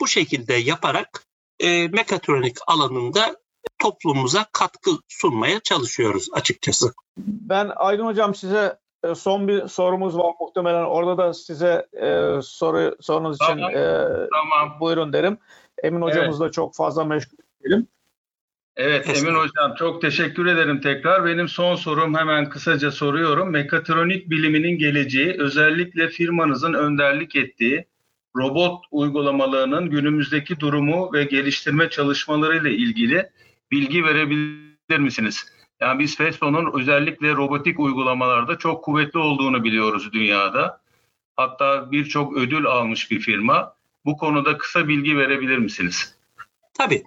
bu 0.00 0.08
şekilde 0.08 0.54
yaparak 0.54 1.26
e, 1.60 1.88
mekatronik 1.88 2.56
alanında 2.66 3.36
toplumumuza 3.78 4.46
katkı 4.52 4.90
sunmaya 5.08 5.60
çalışıyoruz 5.60 6.28
açıkçası. 6.32 6.92
Ben 7.18 7.72
Aydın 7.76 8.06
Hocam 8.06 8.34
size 8.34 8.78
e, 9.04 9.14
son 9.14 9.48
bir 9.48 9.68
sorumuz 9.68 10.18
var 10.18 10.34
muhtemelen. 10.40 10.84
Orada 10.84 11.18
da 11.18 11.34
size 11.34 11.86
e, 11.92 12.40
soru 12.42 12.96
sorunuz 13.00 13.36
için 13.36 13.46
tamam. 13.46 13.70
E, 13.70 14.06
tamam. 14.32 14.80
buyurun 14.80 15.12
derim. 15.12 15.38
Emin 15.82 16.02
hocamızla 16.02 16.44
evet. 16.44 16.54
çok 16.54 16.74
fazla 16.74 17.04
meşgul 17.04 17.36
edelim. 17.60 17.86
Evet 18.76 19.08
Emin 19.08 19.34
Hocam 19.34 19.74
çok 19.78 20.00
teşekkür 20.00 20.46
ederim 20.46 20.80
tekrar. 20.80 21.24
Benim 21.24 21.48
son 21.48 21.74
sorum 21.74 22.14
hemen 22.14 22.48
kısaca 22.48 22.90
soruyorum. 22.90 23.50
Mekatronik 23.50 24.30
biliminin 24.30 24.78
geleceği 24.78 25.36
özellikle 25.38 26.08
firmanızın 26.08 26.72
önderlik 26.72 27.36
ettiği 27.36 27.86
robot 28.36 28.84
uygulamalarının 28.90 29.90
günümüzdeki 29.90 30.60
durumu 30.60 31.12
ve 31.12 31.24
geliştirme 31.24 31.90
çalışmalarıyla 31.90 32.70
ilgili 32.70 33.30
bilgi 33.70 34.04
verebilir 34.04 34.98
misiniz? 34.98 35.46
Yani 35.80 35.98
biz 35.98 36.16
Festo'nun 36.16 36.80
özellikle 36.80 37.32
robotik 37.32 37.80
uygulamalarda 37.80 38.58
çok 38.58 38.84
kuvvetli 38.84 39.18
olduğunu 39.18 39.64
biliyoruz 39.64 40.12
dünyada. 40.12 40.80
Hatta 41.36 41.92
birçok 41.92 42.36
ödül 42.36 42.66
almış 42.66 43.10
bir 43.10 43.20
firma. 43.20 43.76
Bu 44.04 44.16
konuda 44.16 44.58
kısa 44.58 44.88
bilgi 44.88 45.16
verebilir 45.16 45.58
misiniz? 45.58 46.14
Tabii. 46.74 47.04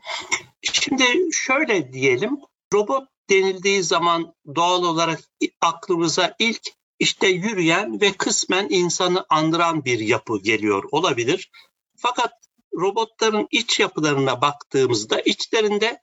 Şimdi 0.61 1.05
şöyle 1.31 1.93
diyelim, 1.93 2.37
robot 2.73 3.07
denildiği 3.29 3.83
zaman 3.83 4.33
doğal 4.55 4.83
olarak 4.83 5.19
aklımıza 5.61 6.35
ilk 6.39 6.61
işte 6.99 7.27
yürüyen 7.27 8.01
ve 8.01 8.11
kısmen 8.11 8.67
insanı 8.69 9.25
andıran 9.29 9.85
bir 9.85 9.99
yapı 9.99 10.41
geliyor 10.41 10.83
olabilir. 10.91 11.51
Fakat 11.97 12.31
robotların 12.73 13.47
iç 13.51 13.79
yapılarına 13.79 14.41
baktığımızda 14.41 15.21
içlerinde 15.21 15.99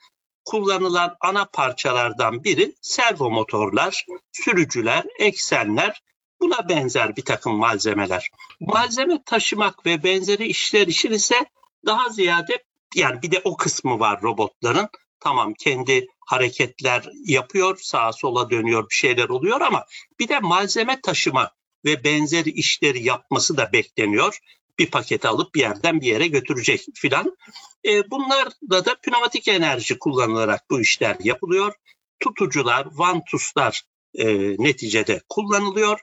kullanılan 0.47 1.17
ana 1.21 1.45
parçalardan 1.45 2.45
biri 2.45 2.75
servo 2.81 3.31
motorlar, 3.31 4.07
sürücüler, 4.33 5.05
eksenler, 5.19 6.03
buna 6.41 6.69
benzer 6.69 7.17
bir 7.17 7.25
takım 7.25 7.57
malzemeler. 7.57 8.31
Malzeme 8.61 9.23
taşımak 9.27 9.87
ve 9.87 10.03
benzeri 10.03 10.47
işler 10.47 10.87
için 10.87 11.11
ise 11.11 11.47
daha 11.87 12.09
ziyade 12.09 12.65
yani 12.95 13.23
bir 13.23 13.31
de 13.31 13.41
o 13.45 13.57
kısmı 13.57 14.01
var 14.01 14.23
robotların. 14.23 14.89
Tamam 15.21 15.55
kendi 15.55 16.07
hareketler 16.27 17.09
yapıyor, 17.25 17.79
sağa 17.83 18.13
sola 18.13 18.51
dönüyor, 18.51 18.91
bir 18.91 18.95
şeyler 18.95 19.29
oluyor 19.29 19.61
ama 19.61 19.85
bir 20.21 20.29
de 20.29 20.41
malzeme 20.41 21.01
taşıma 21.01 21.51
ve 21.85 22.05
benzeri 22.05 22.51
işleri 22.51 23.03
yapması 23.03 23.57
da 23.57 23.73
bekleniyor. 23.73 24.39
Bir 24.79 24.91
paketi 24.91 25.29
alıp 25.29 25.55
bir 25.55 25.61
yerden 25.61 26.01
bir 26.01 26.07
yere 26.07 26.27
götürecek 26.27 26.87
filan. 26.95 27.37
E, 27.85 28.11
bunlarda 28.11 28.85
da 28.85 28.95
pneumatik 28.95 29.49
enerji 29.49 29.99
kullanılarak 29.99 30.71
bu 30.71 30.81
işler 30.81 31.17
yapılıyor. 31.21 31.75
Tutucular, 32.21 32.87
vantuslar 32.93 33.83
e, 34.15 34.27
neticede 34.59 35.23
kullanılıyor. 35.29 36.01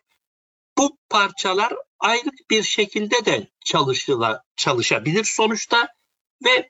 Bu 0.78 0.98
parçalar 1.10 1.74
ayrı 2.00 2.30
bir 2.50 2.64
şekilde 2.64 3.26
de 3.26 3.48
çalışıla, 3.66 4.44
çalışabilir 4.56 5.24
sonuçta 5.24 5.88
ve 6.46 6.70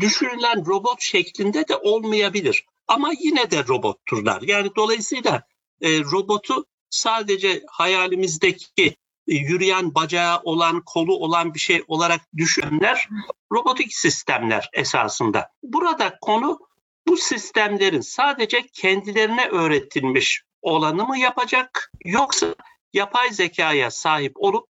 düşünülen 0.00 0.66
robot 0.66 1.02
şeklinde 1.02 1.68
de 1.68 1.76
olmayabilir. 1.76 2.64
Ama 2.88 3.12
yine 3.20 3.50
de 3.50 3.66
robotturlar. 3.66 4.42
Yani 4.42 4.70
dolayısıyla 4.76 5.42
e, 5.80 6.00
robotu 6.00 6.66
sadece 6.90 7.62
hayalimizdeki 7.68 8.96
yürüyen 9.34 9.94
bacağı 9.94 10.40
olan, 10.42 10.82
kolu 10.86 11.14
olan 11.14 11.54
bir 11.54 11.58
şey 11.58 11.84
olarak 11.88 12.20
düşünenler 12.36 13.08
robotik 13.52 13.94
sistemler 13.94 14.70
esasında. 14.72 15.50
Burada 15.62 16.18
konu 16.20 16.58
bu 17.06 17.16
sistemlerin 17.16 18.00
sadece 18.00 18.66
kendilerine 18.66 19.46
öğretilmiş 19.46 20.42
olanı 20.62 21.06
mı 21.06 21.18
yapacak 21.18 21.92
yoksa 22.04 22.54
yapay 22.92 23.30
zekaya 23.30 23.90
sahip 23.90 24.32
olup 24.36 24.68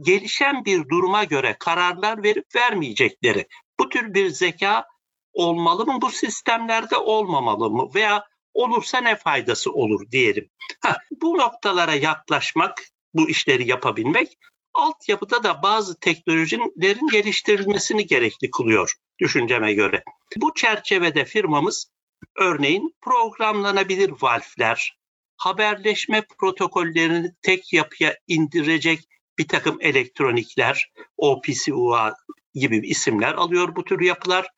gelişen 0.00 0.64
bir 0.64 0.88
duruma 0.88 1.24
göre 1.24 1.56
kararlar 1.58 2.22
verip 2.22 2.54
vermeyecekleri 2.54 3.46
bu 3.80 3.88
tür 3.88 4.14
bir 4.14 4.30
zeka 4.30 4.86
olmalı 5.32 5.86
mı 5.86 5.98
bu 6.02 6.10
sistemlerde 6.10 6.96
olmamalı 6.96 7.70
mı 7.70 7.88
veya 7.94 8.24
olursa 8.54 8.98
ne 8.98 9.16
faydası 9.16 9.72
olur 9.72 10.10
diyelim. 10.10 10.50
Ha, 10.80 10.96
bu 11.22 11.38
noktalara 11.38 11.94
yaklaşmak, 11.94 12.82
bu 13.14 13.28
işleri 13.28 13.68
yapabilmek 13.68 14.38
altyapıda 14.74 15.42
da 15.42 15.62
bazı 15.62 16.00
teknolojilerin 16.00 17.08
geliştirilmesini 17.08 18.06
gerekli 18.06 18.50
kılıyor 18.50 18.94
düşünceme 19.18 19.72
göre. 19.72 20.04
Bu 20.36 20.54
çerçevede 20.54 21.24
firmamız 21.24 21.90
örneğin 22.38 22.94
programlanabilir 23.00 24.12
valfler, 24.22 24.98
haberleşme 25.36 26.22
protokollerini 26.38 27.32
tek 27.42 27.72
yapıya 27.72 28.16
indirecek 28.28 29.08
bir 29.38 29.48
takım 29.48 29.78
elektronikler, 29.80 30.92
OPC-UA 31.16 32.14
gibi 32.54 32.86
isimler 32.86 33.34
alıyor 33.34 33.76
bu 33.76 33.84
tür 33.84 34.00
yapılar. 34.00 34.48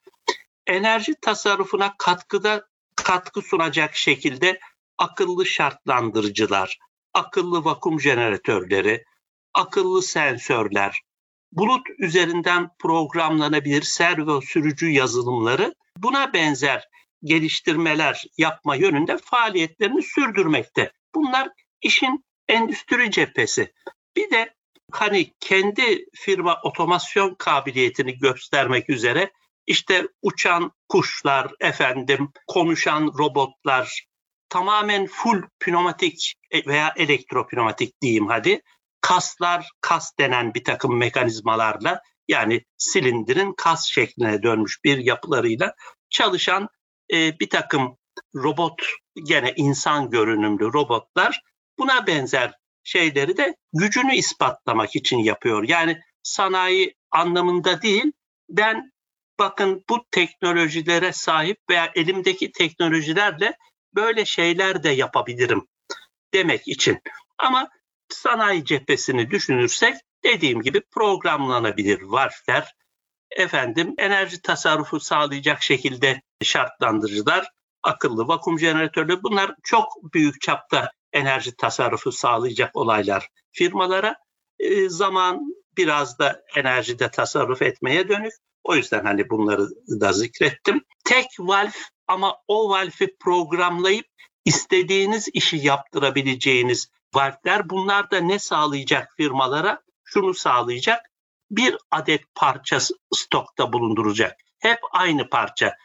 Enerji 0.66 1.14
tasarrufuna 1.20 1.94
katkıda 1.98 2.66
katkı 2.96 3.42
sunacak 3.42 3.96
şekilde 3.96 4.60
akıllı 4.98 5.46
şartlandırıcılar, 5.46 6.78
akıllı 7.14 7.64
vakum 7.64 8.00
jeneratörleri, 8.00 9.04
akıllı 9.54 10.02
sensörler, 10.02 11.00
bulut 11.52 11.86
üzerinden 11.98 12.68
programlanabilir 12.78 13.82
servo 13.82 14.40
sürücü 14.40 14.90
yazılımları 14.90 15.74
buna 15.96 16.32
benzer 16.32 16.88
geliştirmeler 17.24 18.24
yapma 18.38 18.76
yönünde 18.76 19.18
faaliyetlerini 19.18 20.02
sürdürmekte. 20.02 20.92
Bunlar 21.14 21.48
işin 21.82 22.24
endüstri 22.48 23.10
cephesi. 23.10 23.72
Bir 24.16 24.30
de 24.30 24.54
hani 24.92 25.32
kendi 25.40 26.04
firma 26.14 26.60
otomasyon 26.62 27.34
kabiliyetini 27.34 28.18
göstermek 28.18 28.90
üzere 28.90 29.30
işte 29.66 30.08
uçan 30.22 30.72
kuşlar, 30.88 31.52
efendim 31.60 32.28
konuşan 32.46 33.12
robotlar, 33.18 34.04
tamamen 34.48 35.06
full 35.06 35.42
pneumatik 35.60 36.34
e, 36.50 36.66
veya 36.66 36.94
elektropneumatik 36.96 38.00
diyeyim 38.02 38.26
hadi. 38.26 38.62
Kaslar, 39.00 39.68
kas 39.80 40.18
denen 40.18 40.54
bir 40.54 40.64
takım 40.64 40.98
mekanizmalarla 40.98 42.00
yani 42.28 42.64
silindirin 42.76 43.54
kas 43.56 43.86
şekline 43.86 44.42
dönmüş 44.42 44.84
bir 44.84 44.98
yapılarıyla 44.98 45.74
çalışan 46.10 46.68
e, 47.12 47.38
bir 47.38 47.50
takım 47.50 47.96
robot 48.34 48.82
gene 49.28 49.52
insan 49.56 50.10
görünümlü 50.10 50.72
robotlar 50.72 51.40
buna 51.78 52.06
benzer 52.06 52.52
şeyleri 52.84 53.36
de 53.36 53.56
gücünü 53.72 54.14
ispatlamak 54.14 54.96
için 54.96 55.18
yapıyor. 55.18 55.68
Yani 55.68 56.00
sanayi 56.22 56.94
anlamında 57.10 57.82
değil, 57.82 58.12
ben 58.48 58.92
bakın 59.38 59.84
bu 59.88 60.06
teknolojilere 60.10 61.12
sahip 61.12 61.58
veya 61.70 61.92
elimdeki 61.94 62.52
teknolojilerle 62.52 63.56
böyle 63.94 64.24
şeyler 64.24 64.82
de 64.82 64.88
yapabilirim 64.88 65.68
demek 66.34 66.68
için. 66.68 67.00
Ama 67.38 67.68
sanayi 68.08 68.64
cephesini 68.64 69.30
düşünürsek 69.30 69.94
dediğim 70.24 70.62
gibi 70.62 70.82
programlanabilir 70.90 72.02
valfler, 72.02 72.74
efendim 73.30 73.94
enerji 73.98 74.42
tasarrufu 74.42 75.00
sağlayacak 75.00 75.62
şekilde 75.62 76.22
şartlandırıcılar, 76.42 77.46
akıllı 77.82 78.28
vakum 78.28 78.58
jeneratörleri 78.58 79.22
bunlar 79.22 79.54
çok 79.62 80.14
büyük 80.14 80.40
çapta 80.40 80.90
enerji 81.12 81.56
tasarrufu 81.56 82.12
sağlayacak 82.12 82.76
olaylar 82.76 83.28
firmalara. 83.52 84.16
E, 84.58 84.88
zaman 84.88 85.40
biraz 85.76 86.18
da 86.18 86.42
enerjide 86.56 87.10
tasarruf 87.10 87.62
etmeye 87.62 88.08
dönük. 88.08 88.32
O 88.64 88.74
yüzden 88.74 89.04
hani 89.04 89.30
bunları 89.30 89.68
da 90.00 90.12
zikrettim. 90.12 90.84
Tek 91.04 91.26
valf 91.38 91.76
ama 92.06 92.36
o 92.48 92.68
valfi 92.68 93.16
programlayıp 93.20 94.06
istediğiniz 94.44 95.28
işi 95.32 95.56
yaptırabileceğiniz 95.56 96.88
valfler 97.14 97.70
bunlar 97.70 98.10
da 98.10 98.20
ne 98.20 98.38
sağlayacak 98.38 99.12
firmalara? 99.16 99.82
Şunu 100.04 100.34
sağlayacak. 100.34 101.00
Bir 101.50 101.76
adet 101.90 102.34
parça 102.34 102.78
stokta 103.14 103.72
bulunduracak. 103.72 104.36
Hep 104.58 104.78
aynı 104.92 105.28
parça. 105.28 105.76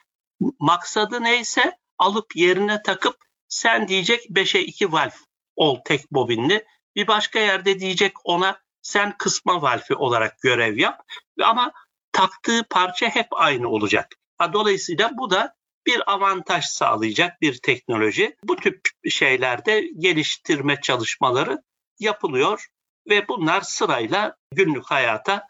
Maksadı 0.59 1.23
neyse 1.23 1.77
alıp 1.97 2.35
yerine 2.35 2.81
takıp 2.81 3.15
sen 3.47 3.87
diyecek 3.87 4.25
5'e 4.29 4.61
2 4.61 4.91
valf 4.91 5.15
ol 5.55 5.79
tek 5.85 6.11
bobinli. 6.11 6.65
Bir 6.95 7.07
başka 7.07 7.39
yerde 7.39 7.79
diyecek 7.79 8.13
ona 8.23 8.59
sen 8.81 9.17
kısma 9.17 9.61
valfi 9.61 9.95
olarak 9.95 10.41
görev 10.41 10.77
yap. 10.77 11.01
Ama 11.43 11.71
taktığı 12.11 12.63
parça 12.69 13.09
hep 13.09 13.27
aynı 13.31 13.69
olacak. 13.69 14.15
Dolayısıyla 14.53 15.11
bu 15.17 15.29
da 15.29 15.53
bir 15.85 16.13
avantaj 16.13 16.65
sağlayacak 16.65 17.41
bir 17.41 17.57
teknoloji. 17.57 18.35
Bu 18.43 18.55
tip 18.55 18.81
şeylerde 19.09 19.89
geliştirme 19.97 20.81
çalışmaları 20.81 21.63
yapılıyor 21.99 22.67
ve 23.09 23.27
bunlar 23.27 23.61
sırayla 23.61 24.35
günlük 24.53 24.85
hayata 24.85 25.47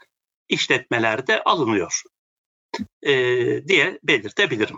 işletmelerde 0.49 1.43
alınıyor 1.43 2.01
e, 3.03 3.13
diye 3.67 3.99
belirtebilirim. 4.03 4.77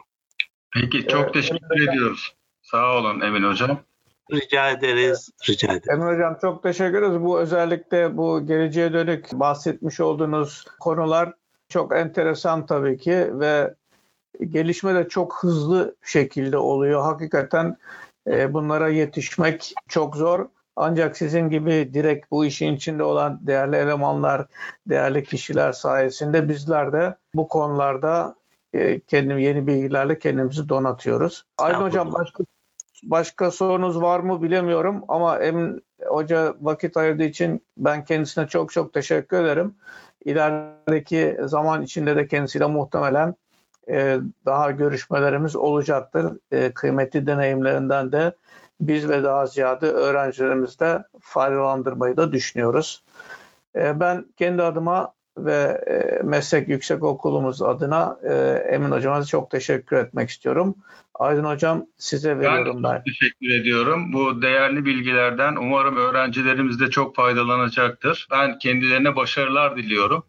Peki 0.74 1.08
çok 1.08 1.24
evet. 1.24 1.34
teşekkür 1.34 1.90
ediyoruz. 1.90 2.36
Sağ 2.62 2.98
olun 2.98 3.22
Emin 3.22 3.44
Hocam. 3.44 3.84
Rica 4.32 4.70
ederiz. 4.70 5.30
Rica 5.50 5.68
ederiz. 5.68 5.90
Emin 5.90 6.14
Hocam 6.14 6.38
çok 6.42 6.64
teşekkür 6.64 7.04
ederiz. 7.04 7.22
Bu 7.22 7.40
özellikle 7.40 8.18
bu 8.18 8.48
geleceğe 8.48 8.94
dönük 8.94 9.34
bahsetmiş 9.34 10.00
olduğunuz 10.00 10.66
konular 10.80 11.34
çok 11.72 11.96
enteresan 11.96 12.66
tabii 12.66 12.98
ki 12.98 13.40
ve 13.40 13.74
gelişme 14.50 14.96
de 14.96 15.10
çok 15.10 15.44
hızlı 15.44 15.96
şekilde 16.04 16.58
oluyor. 16.58 17.02
Hakikaten 17.02 17.78
e, 18.28 18.54
bunlara 18.54 18.90
yetişmek 18.90 19.74
çok 19.88 20.16
zor. 20.16 20.48
Ancak 20.76 21.18
sizin 21.18 21.50
gibi 21.50 21.90
direkt 21.94 22.32
bu 22.32 22.46
işin 22.46 22.76
içinde 22.76 23.04
olan 23.04 23.40
değerli 23.48 23.76
elemanlar, 23.76 24.46
değerli 24.90 25.24
kişiler 25.24 25.72
sayesinde 25.72 26.50
bizler 26.50 26.94
de 26.94 27.16
bu 27.36 27.48
konularda 27.48 28.36
e, 28.74 29.00
kendim 29.00 29.38
yeni 29.38 29.68
bilgilerle 29.68 30.20
kendimizi 30.20 30.70
donatıyoruz. 30.70 31.46
Aydın 31.58 31.82
Hocam 31.82 32.14
başka 32.14 32.44
başka 33.04 33.52
sorunuz 33.52 34.02
var 34.02 34.20
mı 34.20 34.42
bilemiyorum 34.42 35.04
ama 35.08 35.40
Emin 35.40 35.84
Hoca 36.06 36.56
vakit 36.62 36.98
ayırdığı 36.98 37.24
için 37.24 37.66
ben 37.78 38.06
kendisine 38.06 38.48
çok 38.48 38.72
çok 38.72 38.94
teşekkür 38.94 39.44
ederim. 39.44 39.76
İlerideki 40.26 41.38
zaman 41.42 41.82
içinde 41.82 42.16
de 42.16 42.28
kendisiyle 42.28 42.66
muhtemelen 42.66 43.36
e, 43.90 44.20
daha 44.46 44.72
görüşmelerimiz 44.72 45.56
olacaktır. 45.56 46.38
E, 46.52 46.72
kıymetli 46.72 47.28
deneyimlerinden 47.28 48.12
de 48.12 48.36
biz 48.82 49.10
ve 49.10 49.24
daha 49.24 49.46
ziyade 49.46 49.88
öğrencilerimiz 49.88 50.80
de 50.80 51.04
faydalandırmayı 51.20 52.18
da 52.18 52.32
düşünüyoruz. 52.32 53.04
E, 53.76 54.00
ben 54.00 54.26
kendi 54.38 54.64
adıma 54.64 55.14
ve 55.38 55.82
meslek 56.24 56.70
yüksek 56.70 57.04
okulumuz 57.04 57.62
adına 57.62 58.18
Emin 58.70 58.92
hocama 58.92 59.26
çok 59.26 59.52
teşekkür 59.52 59.98
etmek 59.98 60.30
istiyorum. 60.30 60.76
Aydın 61.14 61.44
hocam 61.44 61.86
size 61.98 62.40
veriyorum 62.40 62.84
ben. 62.84 62.92
Ben 62.92 63.04
teşekkür 63.04 63.62
ediyorum. 63.62 64.14
Bu 64.14 64.42
değerli 64.42 64.86
bilgilerden 64.86 65.56
umarım 65.56 65.96
öğrencilerimiz 65.96 66.80
de 66.80 66.90
çok 66.90 67.16
faydalanacaktır. 67.16 68.28
Ben 68.32 68.60
kendilerine 68.60 69.16
başarılar 69.16 69.78
diliyorum. 69.78 70.24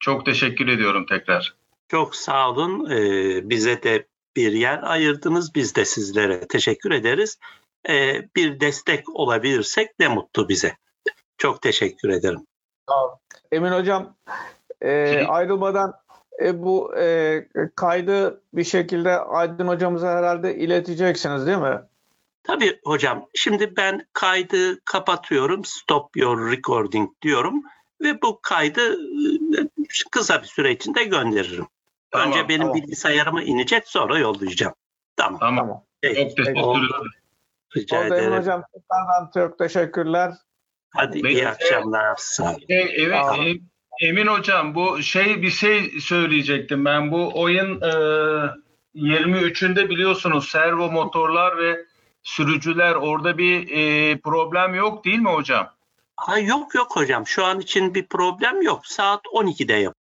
Çok 0.00 0.26
teşekkür 0.26 0.68
ediyorum 0.68 1.06
tekrar. 1.06 1.54
Çok 1.88 2.16
sağ 2.16 2.50
olun. 2.50 2.90
Ee, 2.90 3.50
bize 3.50 3.82
de 3.82 4.06
bir 4.36 4.52
yer 4.52 4.80
ayırdınız. 4.82 5.54
Biz 5.54 5.74
de 5.74 5.84
sizlere 5.84 6.48
teşekkür 6.48 6.90
ederiz. 6.90 7.38
Ee, 7.88 8.28
bir 8.36 8.60
destek 8.60 9.16
olabilirsek 9.16 9.88
ne 9.98 10.08
mutlu 10.08 10.48
bize. 10.48 10.76
Çok 11.38 11.62
teşekkür 11.62 12.08
ederim. 12.08 12.40
Emin 13.52 13.72
Hocam 13.72 14.14
e, 14.80 15.24
ayrılmadan 15.26 15.94
e, 16.42 16.62
bu 16.62 16.96
e, 16.96 17.48
kaydı 17.76 18.42
bir 18.52 18.64
şekilde 18.64 19.18
Aydın 19.18 19.68
Hocamıza 19.68 20.08
herhalde 20.08 20.56
ileteceksiniz 20.56 21.46
değil 21.46 21.58
mi? 21.58 21.80
Tabii 22.42 22.80
hocam. 22.84 23.26
Şimdi 23.34 23.76
ben 23.76 24.06
kaydı 24.12 24.84
kapatıyorum. 24.84 25.64
Stop 25.64 26.16
your 26.16 26.50
recording 26.52 27.10
diyorum. 27.22 27.62
Ve 28.00 28.22
bu 28.22 28.40
kaydı 28.42 28.92
e, 28.92 29.68
kısa 30.10 30.42
bir 30.42 30.46
süre 30.46 30.72
içinde 30.72 31.04
gönderirim. 31.04 31.66
Tamam, 32.10 32.28
Önce 32.28 32.48
benim 32.48 32.60
tamam. 32.60 32.76
bilgisayarıma 32.76 33.42
inecek 33.42 33.88
sonra 33.88 34.18
yollayacağım. 34.18 34.74
Tamam. 35.16 35.40
Tamam. 35.40 35.82
Peki. 36.00 36.20
Çok 36.20 36.36
teşekkür 36.36 36.60
ederim. 36.60 36.90
Rica 37.76 37.98
Oldu 37.98 38.14
ederim. 38.14 38.32
Hocam 38.32 38.62
tekrardan 38.72 39.30
çok 39.34 39.58
teşekkürler. 39.58 40.34
Hadi 40.90 41.24
Benim, 41.24 41.36
iyi 41.36 41.48
akşamlar. 41.48 42.14
Sağ 42.16 42.50
olun. 42.50 42.62
Evet, 42.68 42.90
evet 42.96 43.60
Emin 44.00 44.26
Hocam 44.26 44.74
bu 44.74 45.02
şey 45.02 45.42
bir 45.42 45.50
şey 45.50 46.00
söyleyecektim 46.00 46.84
ben. 46.84 47.12
Bu 47.12 47.40
oyun 47.40 47.80
e, 47.80 47.92
23'ünde 48.94 49.88
biliyorsunuz 49.90 50.48
servo 50.48 50.90
motorlar 50.90 51.58
ve 51.58 51.84
sürücüler 52.22 52.94
orada 52.94 53.38
bir 53.38 53.68
e, 53.70 54.16
problem 54.20 54.74
yok 54.74 55.04
değil 55.04 55.18
mi 55.18 55.28
hocam? 55.28 55.70
Ha, 56.16 56.38
yok 56.38 56.74
yok 56.74 56.96
hocam 56.96 57.26
şu 57.26 57.44
an 57.44 57.60
için 57.60 57.94
bir 57.94 58.06
problem 58.06 58.62
yok. 58.62 58.86
Saat 58.86 59.20
12'de 59.24 59.74
yap. 59.74 59.94